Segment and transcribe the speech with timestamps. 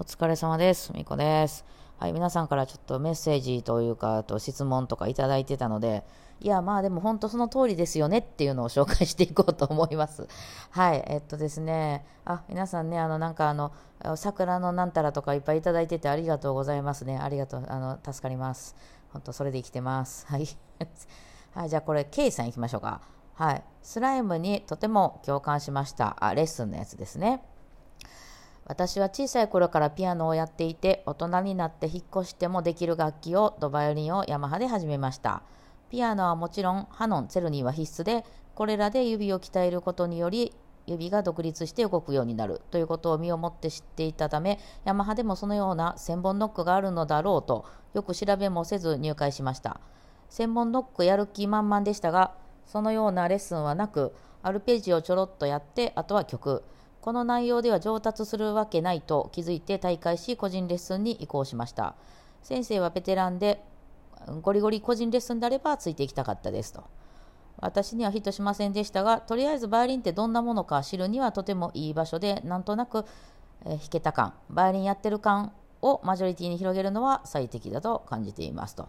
[0.00, 0.94] お疲れ様です。
[0.94, 1.66] みこです。
[1.98, 6.04] はい、皆さんからちょっとメッセージというか、あと質問とかいただいてたので、
[6.40, 10.26] いや、まあでも本当その通りですよねっていうのを紹介していこうと思います。
[10.70, 13.72] はい、えっとですね、あ、皆さんね、あの、なんかあの、
[14.16, 17.18] 桜のなんたらとかいっぱいいただいててありがとうございますね。
[17.18, 18.76] ありがとう、あの、助かります。
[19.12, 20.26] 本当それで生きてます。
[20.28, 20.48] はい。
[21.52, 23.02] はい、じゃあこれ、ケイさん行きましょうか。
[23.34, 23.62] はい。
[23.82, 26.16] スライムにとても共感しました。
[26.20, 27.44] あ、レッスンのやつですね。
[28.70, 35.42] 私は小さい頃からピアノをやっていて大人になって引っ越してもできる楽器をドバイオリンをヤマハで始めました。
[35.90, 38.24] ピアノはもちろんハノンツェルニーは必須で
[38.54, 40.54] これらで指を鍛えることにより
[40.86, 49.80] 指が独立して動くようになるということを身をもって知っていたためヤマハでもそのような千本ノックがあるのだろうとよく調べもせず入会しました。
[50.28, 52.34] 千本ノックやる気満々でしたが
[52.66, 56.62] そのようなレッスンはなくアルペジオちょろっとやってあとは曲。
[57.00, 61.94] この内容では上達するわけないと気づいて大会し個人レッスンに移行しました。
[62.42, 63.62] 先生はベテランで
[64.42, 66.84] ゴリゴリ個人レッスンであればついていきたかったですと。
[67.58, 73.04] 私にはヒットしませんでしたがとりあえずバイオリンってどんなものか知るにはとてもいい場所でなんとなく、
[73.64, 78.88] え、弾けた感バイオリンやってる感をマジョリティに広げるのは最適だと感じていますと。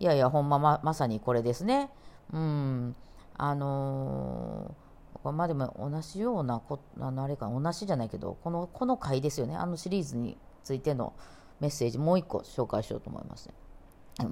[0.00, 1.90] いやいやほんまままさにこれですね。
[2.32, 2.96] うん。
[3.36, 4.83] あのー
[5.32, 9.56] までも同じようなこあのあれか同じじゃないけどこのこの回ですよね。
[9.56, 11.12] あのシリーズについての
[11.60, 13.54] メッセージもう一個紹介しようと思いますね。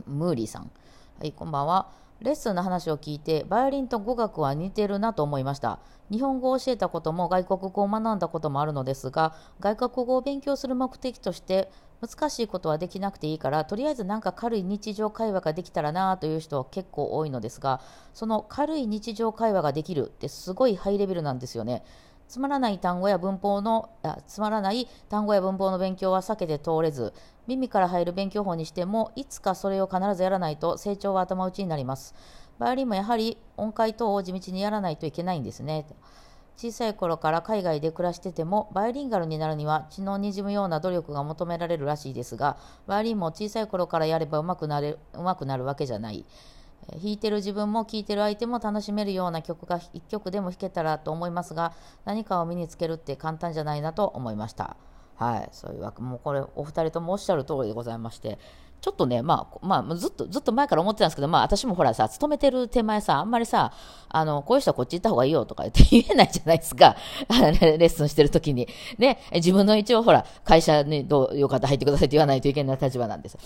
[0.07, 0.71] ムーリーさん。
[1.19, 1.91] はいこんばんは。
[2.23, 5.81] レッスンの話を聞いてバイオリンと語学は似てるなと思いました。
[6.11, 11.71] 日本語を教えたことも外国語を学んだこともあるのですが外国語を勉強する目的として
[12.03, 17.81] 難しいことはできなくていいからとりあえずなんか軽い日常会話ができたらなという人は結構多いのですが
[18.13, 21.83] その軽い日常会話ができるってすごいハイレベルなんですよね。
[22.33, 27.13] つまらない単語や文法のあつまらない単語や文法の勉強は避けて通れず
[27.47, 32.15] 耳から入る勉強法にしてもいつかそれを必ずやらないと成長は頭打ちになります。
[32.59, 35.85] バイオリンもやはり音階等を地道にやらないといけないんですね。
[36.57, 42.57] 小さい頃から海外で暮らしててもバイオリンガルになるには血のにじむような努力が求められるらしいですが
[42.87, 46.25] バイオリンも小さい頃からやればうまくなれうまくなるわけじゃない。
[46.91, 51.73] 弾いてる自分も聴いてる相手も楽しめるような曲が1曲でも弾けたらと思いますが
[52.05, 54.77] 何かを身につけるって簡単じゃないなと思いました
[55.17, 58.39] はいそういうわけもうこれお二人ともおっしゃる通りでございまして
[58.83, 63.73] ちょっとね、まあ、まあ、ずっと、ずっと前から思ってたんですけど、まあ、私もほらさ、勤めてる手前さ、あんまりさ、
[64.09, 66.97] あの、こういう人はこっち行った方がいいよとか言って言えないじゃないですか。
[67.31, 68.67] レッスンしてる時に。
[68.99, 73.39] ね、自分の一応ほら、会社にどう、よかった入ってくださいって言わないといけない立場なんです。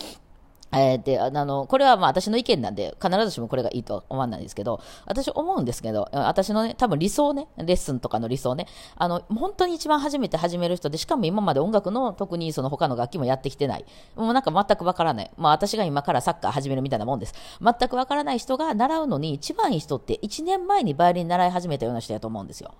[0.72, 8.66] えー、であのこれはまあ私の意見なんで必ずしもこれがいいとは思わないんですけど私思うんですけど私のね多分理想ねレッスンとかの理想ね
[8.96, 13.84] あの本当に一番初めて始める人でしかも今まで音楽の特にその他の楽器もやってきてない。
[14.16, 15.30] もうなんか全くわからない。
[15.36, 17.34] まあ私が今からサッカー始めるみたいなもんです。
[17.60, 22.74] 全くわからない人が習うのに一番いい人って1年前にバイオリン習い始めたような人やと思うんですよ。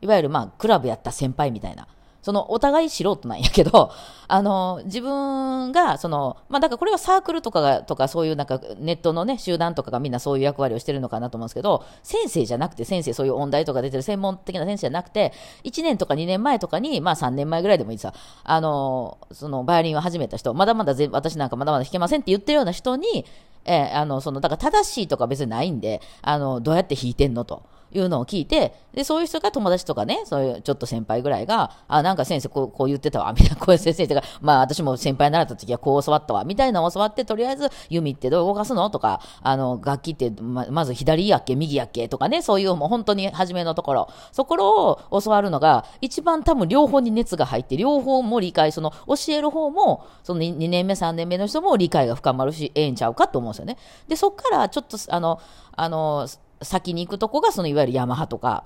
[0.00, 1.86] いわゆるまあクラブやった先輩みたいな。
[2.22, 3.90] そのお互い素人なんやけど、
[4.28, 15.32] あの、自分が、その、まあだからこれはサークルとかが、とかそういうなんかネットのね、集団とかがみんなそういう役割をしてるのかなと思うんですけど、先生じゃなくて、先生そういう音大とか出てる専門的な先生じゃなくて、
[15.64, 23.26] 1年とか2年前とかに、まあ3年前ぐらいでもいいさ、あの、そのバイオリンを始めた人、まだまだ私なんかまだまだ弾けませんって言ってるような人に、
[23.64, 27.62] えー、あの、その、だから正しいとか別にないんで、あの、どうやって弾いてんのと。
[27.94, 44.56] いうのを聞いて、で、そういう人が友達とかね、そういうちょっと先輩ぐらいが、あ、なんか先生こうこう言ってたわ、 みたいな、こういう先生とか、まあ私も先輩になった時はこう教わったわ、みたいなのを教わって、とりあえず弓ってどう動かすのとか、あの、楽器ってままず左やっけ、右やっけとかね、そういうもう本当に初めのところ、そこ
[45.10, 53.76] を教わるのが、一番多分両方に熱が入って、両方も理解、その教える方も、その 2, 2年目、3年目の人も理解が深まるし、ええんちゃうかと思うんですよね。
[54.08, 55.40] で、そっからちょっと、あの、
[55.74, 56.26] あの、
[56.64, 58.64] 先に行くとこが、そのいわゆるヤマハとか、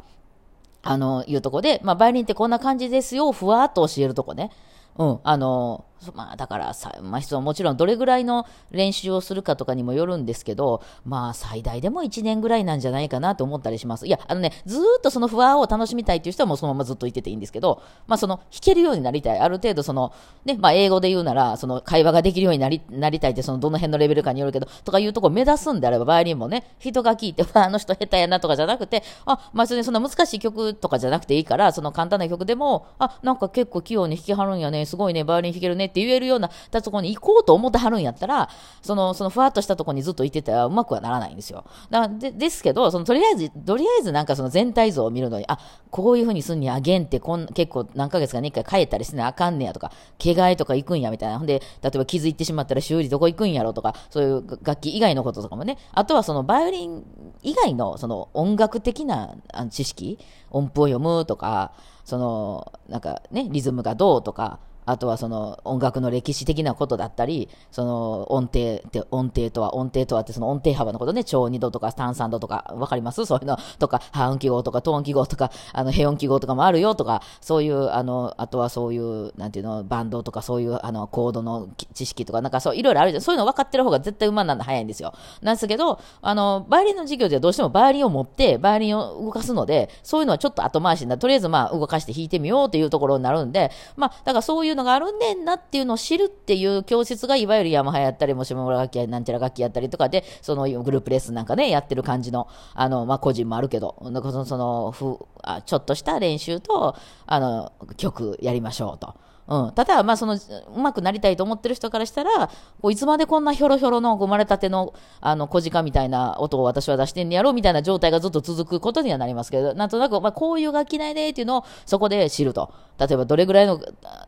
[0.82, 4.50] あの、いうとこで、まあ、バイオリンってこんな感じですよ、ふわっと教えるとこね。
[4.98, 5.84] うん、あの、
[6.14, 14.06] まあだからさ、まあ、もちろんどれぐらいの練習をするかとかにもよるんですけど、まあ最大でも1年ぐらいなんじゃないかなと思ったりします。
[14.06, 19.38] いや、あのね、ずっとその不安を楽しみたいっていう人はもうそのままずっといてていいんですけど、まあその弾けるようになりたい。
[19.38, 20.12] ある程度その、
[20.44, 38.48] ね、まあ英語で言うなら、その会話ができるようになりなりたいってそのどの辺のレベルかによるけど、とかいうとこ目指すんであれば、バイオリンもね、人が聞いて、 あの人下手やなとかじゃなくて、あ、まあそれそんな難しい曲とかじゃなくていいから、その簡単な曲でも、あ、なんか結構器用に弾きはるんやね、すごいね、バイオリン弾けるねねって言えるようなたとこに行こうと思ってはるんやったら、
[38.82, 41.64] その、そのふわっとしたとこにずっと行ってたらうまくはならないんですよ。
[41.90, 45.58] だでですけど、そのとりあえず、とりあえずなんかその全体像を見るのに、あ、
[45.90, 49.92] こういうふうにすんにあげんってこん結構何ヶ月かに一回帰ったりしてなあかんねやとか、
[50.22, 51.38] 怪我とか行くんやみたいな。
[51.38, 55.78] ほんで、例えば傷いてしまったら修理どこ行くんやろとか、そういう楽器以外のこととかもね。
[55.92, 57.04] あとはそのバイオリン
[57.42, 59.34] 以外のその音楽的な
[59.70, 60.18] 知識、
[60.50, 61.72] 音符を読むとか、
[62.04, 73.24] その、なんかね、リズムがどうとか、あとはその音楽の歴史的なことだったり、その音程って音程とは、音程とはってその音程幅のことね、超二度とか単三度とか、わかります？
[73.26, 83.22] そういうのとか、半音記号とか、ト音記号とか、あの、平音記号とかもあるよとか、そういう、あの、あとはそういう、なんていうの、バンドとかそういう、あの、コードの知識とか、なんかそう、いろいろあるじゃん。
[83.22, 85.12] そういうの分かってる方が絶対馬なんだ早いんですよ。
[85.42, 106.96] なんですけど、あの、バイオリンの授業ではどうしてもバイオリンを持って、バイオリンを動かすので、そういうのはちょっと後回しになとりあえずまあ、動かして弾いてみようっていうところになるんで、まあ、だからそういうのがあるんでんなっていうのを知るっていう教室がいわゆるヤマハやったり、もしも村楽器やなんちゃら楽器やったりとかで、そのグループレッスンなんかね、やってる感じの、あの、まあ、個人もあるけど、その、そのふあちょっとした練習と、
[107.26, 109.14] あの、曲やりましょうと。
[109.48, 109.72] うん。
[109.72, 112.48] ただ、まあ、その、うまくなりたいと思ってる人からしたら、
[112.80, 122.72] こういつまでこんなひょろひょろの生まれたての、あの、小鹿みたいな音を私は出してんやろうみたいな状態がずっと続くことにはなりますけど、なんとなく、まあ、こういう楽器ないねっていうのをそこで知ると。
[122.98, 123.80] 例えば、どれぐらいの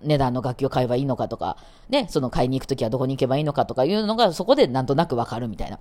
[0.02, 1.56] 値段の楽器を買えばいいのかとか、
[1.88, 5.80] ね、その買いに行くときはどこに行けばいいのかとかいうのが、そこでなんとなくわかるみたいな。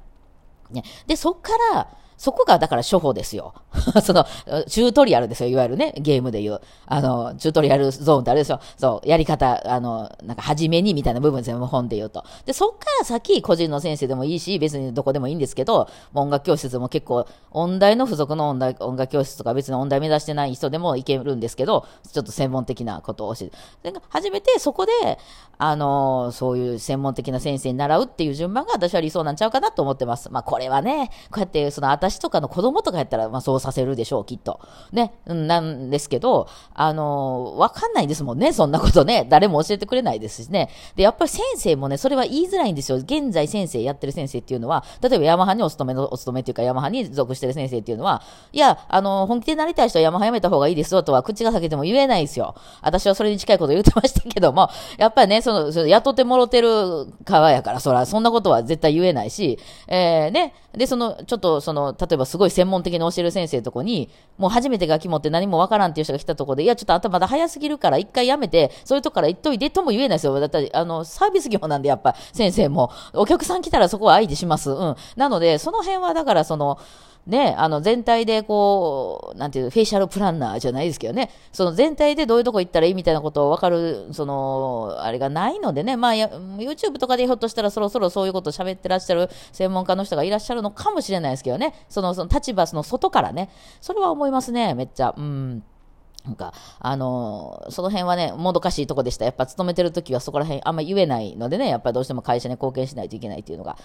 [0.72, 0.84] ね。
[1.06, 3.54] で、そっから、そこがだから処方ですよ。
[4.04, 4.26] その、
[4.68, 5.50] チュートリアルですよ。
[5.50, 6.62] いわゆるね、ゲームで言う。
[6.88, 8.60] あの、チュートリアルゾーンってあれですよ。
[8.78, 11.66] そう、やり方、あの、なんか、初めにみたいな部分ですよ。
[11.66, 12.24] 本で言うと。
[12.46, 23.48] で、そっから先、個人の先生でもいいし、別にどこでもいいんですけど、音楽教室も結構、音大の付属の音大音楽教室とか別に音大目指してない人でもいけるんですけど、ちょっと専門的なことを教
[23.84, 24.00] えて。
[24.10, 24.92] 初めてそこで、
[25.60, 30.32] あの、そういう専門的な先生に習うっていう順番が私は理想なんちゃうかなと思ってます。
[30.32, 34.60] まあ、これはね、こうやって、その、私とかの子供とかやったら、まあ、そうさせるでしょう、きっと。
[34.92, 39.26] ね、なんですけど、あの、わかんないですもんね、そんなことね。
[39.30, 40.70] 誰も教えてくれないですしね。
[40.96, 42.98] で、やっぱり先生もね、それは言いづらいんですよ。
[42.98, 48.22] 現在先生やってる先生っていうのは、例えばヤマハにお勤めの、お勤めっていうか、ヤマハに属してる先生っていうのは、
[48.54, 52.56] いや、あの、本気でなりたい人はヤマハやめた方がいいですよとは、口が裂けても言えないですよ。
[52.82, 70.40] 私はそれに近いこと言ってましたけども、 やっぱりね、その、その雇ってもろてる側やから、そら、そんなことは絶対言えないし、えー、ね、で、その、ちょっと、その、例えばすごい専門的に教える先生とこに、もう初めて楽器持って何もわからんっていう人が来たとこで、いや、ちょっと頭まだ早すぎるから、一回やめて、そういうとこから行っといてとも言えないですよ。
[70.40, 74.72] だったら、あの、サービス業なんで、やっぱ、先生も、お客さん来たらそこは相手します。
[74.72, 74.96] うん。
[75.16, 76.78] なので、その辺は、だから、その、
[77.28, 93.50] ね、あの全体でこう、なんていう、フェイシャルプランナーじゃないですけどね、その全体でどういうとこ行ったらいいみたいなことを分かる、その、あれがないのでね、まあ、YouTube とかでひょっとしたらそろそろそういうことを喋ってらっしゃる専門家の人がいらっしゃるのかもしれないですけどね、その、その立場その外からね、
[93.82, 95.14] それは思いますね、めっちゃ。
[95.18, 95.64] うん。
[96.28, 99.24] なんか、あのー、その辺はね、もどかしいとこでした。
[99.24, 103.78] やっぱ勤めてる時はそこら辺あんま言えないのでね、やっぱりどうしても会社に貢献しないといけないっていうのが、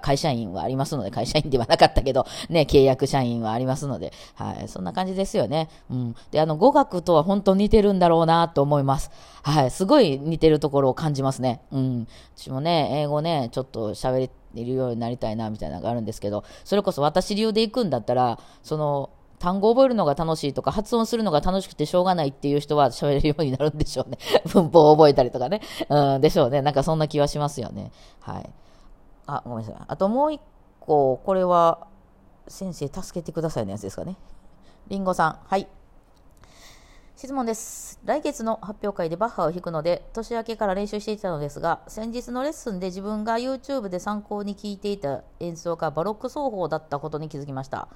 [0.00, 5.68] 会社員はありますので、会社員ではなかったけど、ね、契約社員はありますので、はい、そんな感じですよね。
[5.90, 6.16] うん。
[6.30, 9.10] で、あの、語学とは本当似てるんだろうなと思います。
[9.42, 11.60] はい、すごい似てるところを感じますね。
[11.70, 12.08] うん。
[12.34, 24.18] 私もね、英語ね、ちょっと喋れるようになりたいな、みたいなのがあるんですけど、それこそ私流で行くんだったら、その、単語を覚えるのが楽しいとか、発音するのが楽しくてしょうがないっていう人は喋れるようになるんでしょうね。
[24.52, 25.62] 文法を覚えたりとかね。
[25.88, 26.60] うん、でしょうね。
[26.60, 27.90] なんかそんな気はしますよね。
[28.20, 28.50] はい。
[29.26, 29.84] あ、ごめんなさい。
[29.88, 30.42] あともう一
[30.78, 31.86] 個、これは、
[32.48, 34.18] 先生助けてくださいのやつですかね。
[34.88, 35.38] りんごさん。
[35.46, 35.66] はい。
[37.16, 37.98] 質問です。
[38.04, 47.88] 来月の発表会でバッハを弾くので、年明けから練習していたのですが、先日のレッスンで自分が YouTube で参考に聴いていた演奏がバロック奏法だったことに気づきました。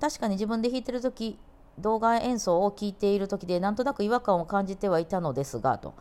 [0.00, 1.38] 確かに自分で弾いてる時
[1.78, 5.94] 動画演奏を聴いている時でなんとなく違和感を感じてはいたのですがと、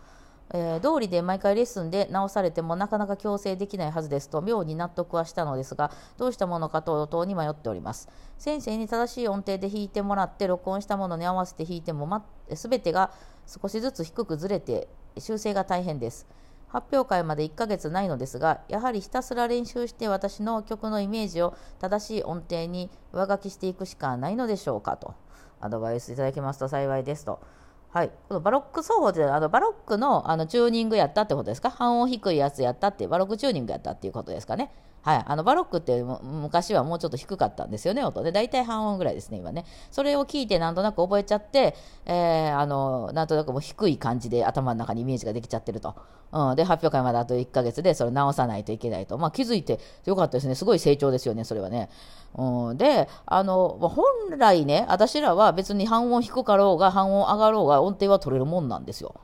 [0.53, 8.07] えー、道理で毎回レッスンで直されてもなかなか強制できないはずですと妙に納得はしたのですがどうしたものかと等に迷っております。
[8.37, 13.11] 先生に正しい音程で弾いてもらって録音したものに合わせて弾いても、ま、全てが
[13.47, 16.27] 少しずつ低くずれて修正が大変です。
[16.73, 25.13] 発表会まで1ヶ月ないのですが、やはりひたすら練習して私の曲のイメージを正しい音程に上書きしていくしかないのでしょうかと、
[25.61, 27.39] アドバイスいただきますと幸いですと。
[27.91, 31.69] はい、このバロック奏法ってあのバロックのあのチューニングやったってことですか？
[31.69, 34.71] 半音低いやつやったってバロックチューニングやったっていうことですかね？
[35.03, 39.65] はい、あのバロックって昔はもうちょっと低かったんですよね、音で、大体半音ぐらいですね、今ね。
[39.91, 45.93] それを聞いて、なんとなく覚えちゃって、えー、あのなんとなくもう低い感じで頭の中にイメージができちゃってると。
[46.31, 49.17] うん、で、発表会まであと1ヶ月でそれ直さないといけないと。
[49.17, 51.89] まあ、気づいてよかったですね、すごい成長ですよね、それはね。
[52.35, 59.15] うん、で、あの本来ね、私らは別に半音低かろうが、半音上がろうが、音程は取れるもんなんですよ。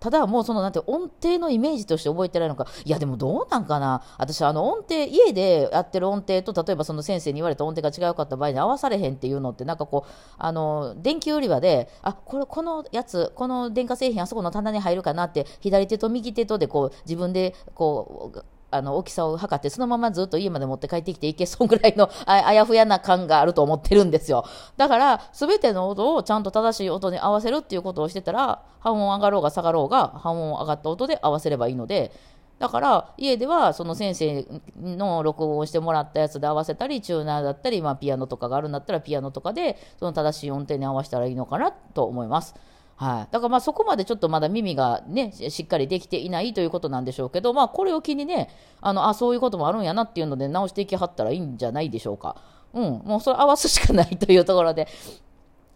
[0.00, 24.44] ただもうそのなんて音程のイメージとして覚えてないのか、いやでもどうなんかな、私、あの音程、家でやってる音程と、例えばその先生に言われた音程が違うかった場合に合わされへんっていうのって、なんかこう、あの電気売り場で、あこれ、このやつ、この電化製品、あそこの棚に入るかなって、左手と右手とでこう自分でこう、あの大きさを測ってそのままずっと家まで持って帰ってきていけそうぐらいの あやふやな感があると思ってるんですよ
[24.76, 32.12] だから全ての音をちゃんと正しい音に合わせるっていうことをしてたら半音上がろうが下がろうが半音上がった音で合わせればいいので
[32.58, 34.46] だから家ではその先生
[34.80, 42.56] の録音をしてもらったやつで合わせたりチューナーだったり、まあ、ピアノとかがあるんだったらピアノとかでその正しい音程に合わせたらいいのかなと思います。
[42.98, 48.50] はい、だからまあそこまでちょっとまだ耳がねしっかりできていないということなんでしょうけど、まあ、これを機にね
[48.80, 52.36] あのあそういうこともあるんやなっていうので直していきはったらいいんじゃないでしょうか。
[52.74, 54.88] うん、もうそれ合わすしかないというところで、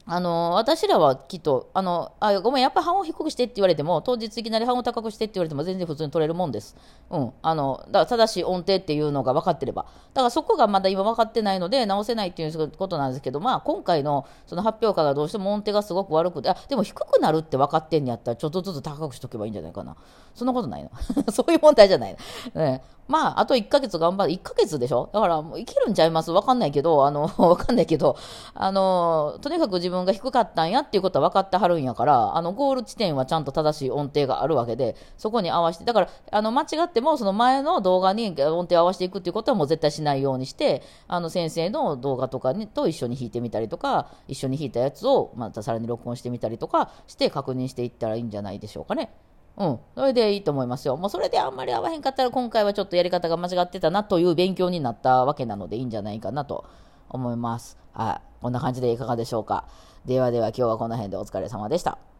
[0.04, 6.76] あの私らはきっとあのあごめんやっぱ半音低くしてって言われても当日いきなり半音高くしてって言われても全然普通に取れるもんです、
[7.11, 9.87] うん、あのだから正しい音程っていうのが分かってれば。
[10.14, 19.97] だからそこがまだ今分かってないので直せないっていうことなんですけど、まあ、今回のその発表会がどうしても音程がすごく悪くてあでも低くなるって分かってんやったらちょっとずつ高くしとけばいいんじゃないかな。
[20.35, 20.90] そんなことないの。
[21.32, 22.16] そういう問題じゃない
[22.54, 24.32] の、ね、まあ、あと1ヶ月頑張る。
[24.32, 25.11] 1ヶ月でしょ？
[25.12, 26.30] だから、もういけるんちゃいます？
[26.30, 28.16] わかんないけど、あの、 わかんないけど、
[28.54, 49.12] あの、とにかく自分が低かったんやっていうことは分かってはるんやから、あの、ゴール地点はちゃんと正しい音程があるわけで、そこに合わせて、だから、あの、間違っても、その前の動画に音程を合わせていくっていうことはもう絶対しないようにして、あの、先生の動画とかにと一緒に弾いてみたりとか、一緒に弾いたやつをまたさらに録音してみたりとかして確認していったらいいんじゃないでしょうかね。
[49.56, 49.78] うん。
[49.94, 50.97] それでいいと思いますよ。
[50.97, 56.64] もうそれであんまり合わへんかったら今回はちょっとやり方が間違ってたなという勉強になったわけなのでいいんじゃないかなと
[57.09, 57.78] 思います。
[57.92, 58.40] はい。
[58.40, 59.66] こんな感じでいかがでしょうか。
[60.04, 62.12] ではでは今日はこの辺でお疲れ様でした。